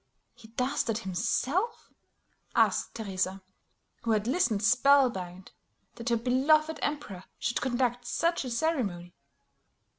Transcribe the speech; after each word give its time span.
"He 0.33 0.47
does 0.47 0.83
that 0.85 0.97
himself?" 0.97 1.91
asked 2.55 2.95
Teresa, 2.95 3.43
who 4.01 4.09
had 4.13 4.25
listened 4.25 4.63
spellbound, 4.63 5.51
that 5.93 6.09
her 6.09 6.17
beloved 6.17 6.79
emperor 6.81 7.25
should 7.37 7.61
conduct 7.61 8.07
such 8.07 8.43
a 8.43 8.49
ceremony. 8.49 9.13